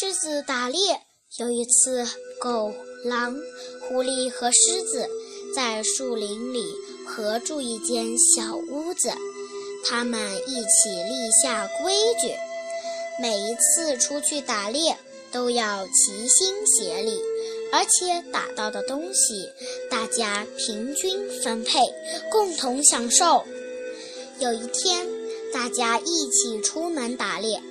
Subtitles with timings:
[0.00, 0.98] 狮子打猎，
[1.36, 2.08] 有一次，
[2.40, 2.72] 狗、
[3.04, 3.36] 狼、
[3.82, 5.06] 狐狸和狮子
[5.54, 6.64] 在树林里
[7.06, 9.10] 合住一间小屋子。
[9.84, 10.18] 他们
[10.48, 12.32] 一起立下规矩：
[13.20, 14.96] 每一次出去打猎
[15.30, 17.20] 都要齐心协力，
[17.70, 19.50] 而且打到的东西
[19.90, 21.78] 大家平均分配，
[22.30, 23.44] 共同享受。
[24.38, 25.06] 有一天，
[25.52, 27.62] 大家一起出门打猎，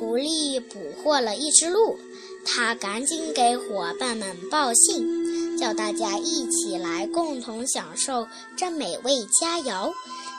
[0.00, 2.00] 狐狸捕获了一只鹿，
[2.46, 9.92] 他赶紧给伙伴们报信，叫大家一起来共同享受这美味佳肴。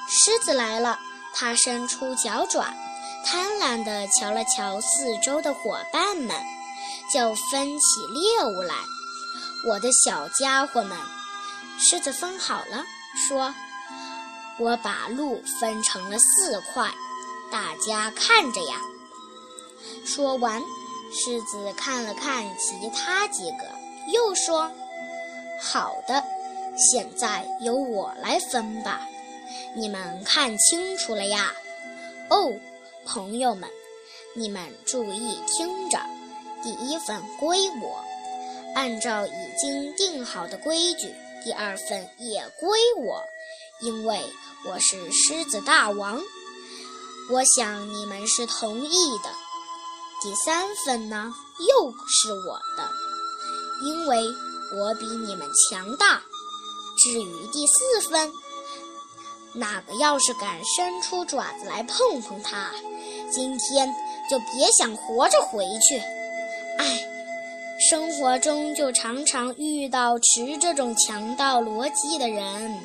[0.09, 0.97] 狮子来了，
[1.35, 2.73] 它伸出脚爪，
[3.23, 6.35] 贪婪地瞧了瞧四周的伙伴们，
[7.13, 8.73] 就分起猎物来。
[9.69, 10.97] 我的小家伙们，
[11.77, 12.83] 狮子分好了，
[13.27, 13.53] 说
[14.57, 16.91] ：“我把鹿分成了四块，
[17.52, 18.81] 大家看着呀。”
[20.05, 20.62] 说完，
[21.12, 23.70] 狮子看了看其他几个，
[24.13, 24.72] 又说
[25.61, 26.23] ：“好的，
[26.92, 29.08] 现在由我来分吧。”
[29.75, 31.53] 你们看清楚了呀？
[32.30, 32.53] 哦，
[33.05, 33.70] 朋友们，
[34.33, 36.00] 你们注意听着，
[36.64, 38.03] 第一份归我，
[38.75, 43.22] 按照已经定好的规矩，第二份也归我，
[43.81, 44.22] 因为
[44.66, 46.22] 我是狮子大王。
[47.30, 48.92] 我想你们是同意
[49.23, 49.30] 的。
[50.22, 51.33] 第三份呢，
[51.67, 52.88] 又是我的，
[53.83, 54.23] 因为
[54.77, 56.22] 我比你们强大。
[57.00, 58.31] 至于第四份，
[59.53, 62.69] 哪个要是敢伸出爪子来碰碰它，
[63.31, 63.92] 今天
[64.30, 65.97] 就别想活着回去。
[66.77, 67.03] 唉，
[67.89, 72.81] 生活中就常常遇到持这种强盗逻辑的人。